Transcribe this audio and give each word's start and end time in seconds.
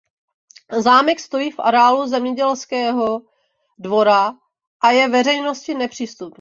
Zámek 0.79 1.19
stojí 1.19 1.51
v 1.51 1.59
areálu 1.59 2.07
zemědělského 2.07 3.21
dvora 3.79 4.33
a 4.83 4.91
je 4.91 5.07
veřejnosti 5.09 5.73
nepřístupný. 5.73 6.29